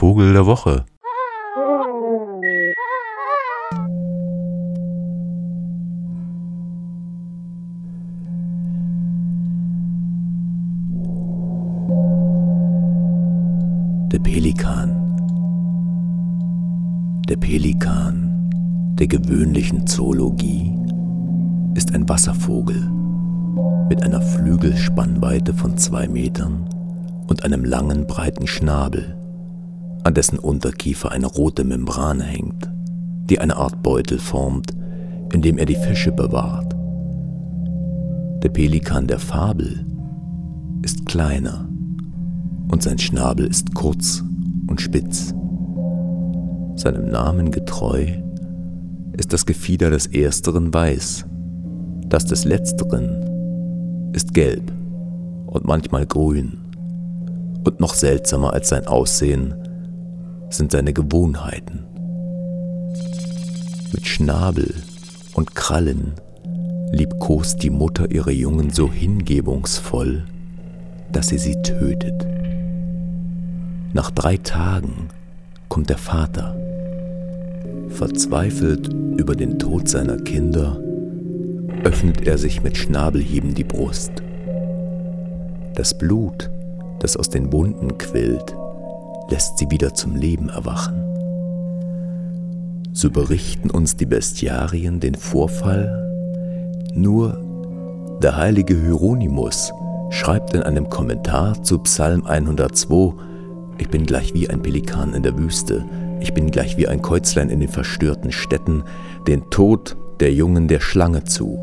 Vogel 0.00 0.32
der 0.32 0.46
Woche. 0.46 0.86
Der 14.10 14.18
Pelikan. 14.20 14.96
Der 17.28 17.36
Pelikan 17.36 18.48
der 18.98 19.06
gewöhnlichen 19.06 19.86
Zoologie 19.86 20.72
ist 21.74 21.94
ein 21.94 22.08
Wasservogel 22.08 22.90
mit 23.90 24.02
einer 24.02 24.22
Flügelspannweite 24.22 25.52
von 25.52 25.76
zwei 25.76 26.08
Metern 26.08 26.70
und 27.26 27.44
einem 27.44 27.66
langen, 27.66 28.06
breiten 28.06 28.46
Schnabel, 28.46 29.19
an 30.04 30.14
dessen 30.14 30.38
Unterkiefer 30.38 31.12
eine 31.12 31.26
rote 31.26 31.64
Membrane 31.64 32.24
hängt, 32.24 32.70
die 33.28 33.38
eine 33.38 33.56
Art 33.56 33.82
Beutel 33.82 34.18
formt, 34.18 34.72
in 35.32 35.42
dem 35.42 35.58
er 35.58 35.66
die 35.66 35.76
Fische 35.76 36.12
bewahrt. 36.12 36.74
Der 38.42 38.48
Pelikan 38.48 39.06
der 39.06 39.18
Fabel 39.18 39.84
ist 40.82 41.06
kleiner 41.06 41.68
und 42.70 42.82
sein 42.82 42.98
Schnabel 42.98 43.46
ist 43.46 43.74
kurz 43.74 44.24
und 44.66 44.80
spitz. 44.80 45.34
Seinem 46.76 47.10
Namen 47.10 47.50
getreu 47.50 48.06
ist 49.18 49.32
das 49.32 49.44
Gefieder 49.44 49.90
des 49.90 50.06
Ersteren 50.06 50.72
weiß, 50.72 51.26
das 52.08 52.24
des 52.24 52.44
Letzteren 52.44 54.10
ist 54.14 54.32
gelb 54.32 54.72
und 55.46 55.66
manchmal 55.66 56.06
grün. 56.06 56.58
Und 57.64 57.78
noch 57.78 57.92
seltsamer 57.92 58.54
als 58.54 58.70
sein 58.70 58.86
Aussehen 58.86 59.54
sind 60.50 60.72
seine 60.72 60.92
Gewohnheiten. 60.92 61.86
Mit 63.92 64.06
Schnabel 64.06 64.74
und 65.34 65.54
Krallen 65.54 66.14
liebkost 66.92 67.62
die 67.62 67.70
Mutter 67.70 68.10
ihre 68.10 68.32
Jungen 68.32 68.70
so 68.70 68.90
hingebungsvoll, 68.90 70.24
dass 71.12 71.28
sie 71.28 71.38
sie 71.38 71.60
tötet. 71.62 72.26
Nach 73.92 74.10
drei 74.10 74.36
Tagen 74.36 75.08
kommt 75.68 75.88
der 75.90 75.98
Vater. 75.98 76.56
Verzweifelt 77.88 78.88
über 79.16 79.34
den 79.34 79.58
Tod 79.58 79.88
seiner 79.88 80.16
Kinder, 80.16 80.80
öffnet 81.84 82.26
er 82.26 82.38
sich 82.38 82.62
mit 82.62 82.76
Schnabelhieben 82.76 83.54
die 83.54 83.64
Brust. 83.64 84.12
Das 85.74 85.96
Blut, 85.96 86.50
das 87.00 87.16
aus 87.16 87.30
den 87.30 87.52
Wunden 87.52 87.98
quillt, 87.98 88.54
lässt 89.30 89.58
sie 89.58 89.70
wieder 89.70 89.94
zum 89.94 90.16
Leben 90.16 90.48
erwachen. 90.48 91.02
So 92.92 93.10
berichten 93.10 93.70
uns 93.70 93.96
die 93.96 94.06
Bestiarien 94.06 95.00
den 95.00 95.14
Vorfall, 95.14 95.96
nur 96.94 98.18
der 98.20 98.36
heilige 98.36 98.74
Hieronymus 98.74 99.72
schreibt 100.10 100.54
in 100.54 100.62
einem 100.62 100.90
Kommentar 100.90 101.62
zu 101.62 101.78
Psalm 101.78 102.26
102, 102.26 103.14
ich 103.78 103.88
bin 103.88 104.04
gleich 104.04 104.34
wie 104.34 104.50
ein 104.50 104.60
Pelikan 104.60 105.14
in 105.14 105.22
der 105.22 105.38
Wüste, 105.38 105.84
ich 106.20 106.34
bin 106.34 106.50
gleich 106.50 106.76
wie 106.76 106.88
ein 106.88 107.00
Käuzlein 107.00 107.48
in 107.48 107.60
den 107.60 107.68
verstörten 107.68 108.32
Städten, 108.32 108.82
den 109.26 109.48
Tod 109.50 109.96
der 110.18 110.34
Jungen 110.34 110.68
der 110.68 110.80
Schlange 110.80 111.24
zu. 111.24 111.58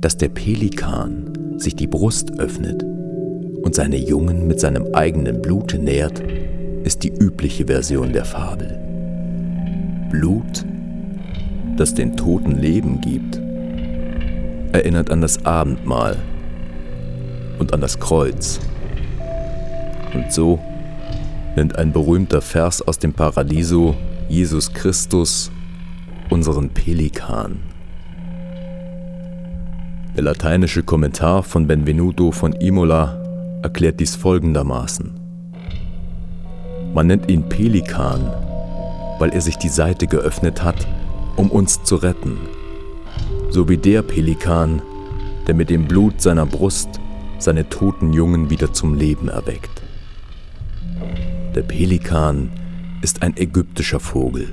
Dass 0.00 0.16
der 0.16 0.28
Pelikan 0.28 1.56
sich 1.56 1.74
die 1.74 1.88
Brust 1.88 2.38
öffnet 2.38 2.84
und 3.68 3.74
seine 3.74 3.98
Jungen 3.98 4.46
mit 4.46 4.60
seinem 4.60 4.94
eigenen 4.94 5.42
Blute 5.42 5.78
nährt, 5.78 6.22
ist 6.84 7.02
die 7.02 7.10
übliche 7.10 7.66
Version 7.66 8.14
der 8.14 8.24
Fabel. 8.24 8.78
Blut, 10.10 10.64
das 11.76 11.92
den 11.92 12.16
Toten 12.16 12.52
Leben 12.52 13.02
gibt, 13.02 13.38
erinnert 14.72 15.10
an 15.10 15.20
das 15.20 15.44
Abendmahl 15.44 16.16
und 17.58 17.74
an 17.74 17.82
das 17.82 18.00
Kreuz. 18.00 18.58
Und 20.14 20.32
so 20.32 20.58
nennt 21.54 21.76
ein 21.76 21.92
berühmter 21.92 22.40
Vers 22.40 22.80
aus 22.80 22.98
dem 22.98 23.12
Paradiso 23.12 23.94
Jesus 24.30 24.72
Christus 24.72 25.50
unseren 26.30 26.70
Pelikan. 26.70 27.58
Der 30.16 30.24
lateinische 30.24 30.82
Kommentar 30.82 31.42
von 31.42 31.66
Benvenuto 31.66 32.32
von 32.32 32.54
Imola 32.54 33.27
erklärt 33.62 34.00
dies 34.00 34.16
folgendermaßen. 34.16 35.18
Man 36.94 37.06
nennt 37.06 37.30
ihn 37.30 37.48
Pelikan, 37.48 38.20
weil 39.18 39.30
er 39.30 39.40
sich 39.40 39.56
die 39.56 39.68
Seite 39.68 40.06
geöffnet 40.06 40.62
hat, 40.62 40.86
um 41.36 41.50
uns 41.50 41.82
zu 41.82 41.96
retten, 41.96 42.38
so 43.50 43.68
wie 43.68 43.76
der 43.76 44.02
Pelikan, 44.02 44.82
der 45.46 45.54
mit 45.54 45.70
dem 45.70 45.86
Blut 45.86 46.20
seiner 46.20 46.46
Brust 46.46 47.00
seine 47.38 47.68
toten 47.68 48.12
Jungen 48.12 48.50
wieder 48.50 48.72
zum 48.72 48.94
Leben 48.94 49.28
erweckt. 49.28 49.82
Der 51.54 51.62
Pelikan 51.62 52.50
ist 53.02 53.22
ein 53.22 53.36
ägyptischer 53.36 54.00
Vogel. 54.00 54.48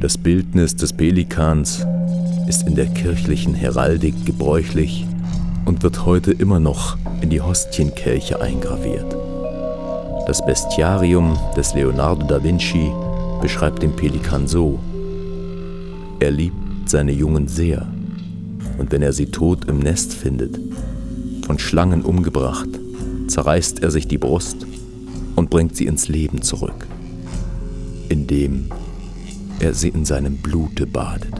Das 0.00 0.18
Bildnis 0.18 0.76
des 0.76 0.92
Pelikans 0.92 1.86
ist 2.48 2.66
in 2.66 2.74
der 2.74 2.86
kirchlichen 2.86 3.54
Heraldik 3.54 4.26
gebräuchlich 4.26 5.06
und 5.64 5.82
wird 5.82 6.04
heute 6.04 6.32
immer 6.32 6.60
noch 6.60 6.96
in 7.20 7.30
die 7.30 7.40
Hostienkelche 7.40 8.40
eingraviert. 8.40 9.16
Das 10.26 10.44
Bestiarium 10.44 11.38
des 11.56 11.74
Leonardo 11.74 12.26
da 12.26 12.42
Vinci 12.42 12.92
beschreibt 13.40 13.82
den 13.82 13.96
Pelikan 13.96 14.46
so. 14.46 14.78
Er 16.20 16.30
liebt 16.30 16.88
seine 16.88 17.12
Jungen 17.12 17.48
sehr 17.48 17.86
und 18.78 18.92
wenn 18.92 19.02
er 19.02 19.12
sie 19.12 19.26
tot 19.26 19.64
im 19.66 19.78
Nest 19.78 20.14
findet, 20.14 20.58
von 21.44 21.58
Schlangen 21.58 22.02
umgebracht, 22.02 22.68
zerreißt 23.26 23.82
er 23.82 23.90
sich 23.90 24.06
die 24.06 24.18
Brust 24.18 24.66
und 25.36 25.50
bringt 25.50 25.76
sie 25.76 25.86
ins 25.86 26.08
Leben 26.08 26.42
zurück, 26.42 26.86
indem 28.08 28.68
er 29.60 29.74
sie 29.74 29.88
in 29.88 30.04
seinem 30.04 30.38
Blute 30.38 30.86
badet. 30.86 31.32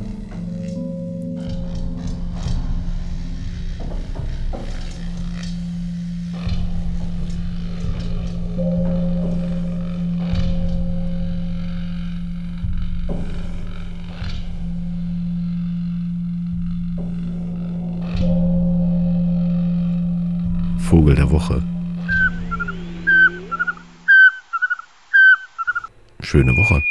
Vogel 20.93 21.15
der 21.15 21.31
Woche. 21.31 21.63
Schöne 26.21 26.55
Woche. 26.55 26.83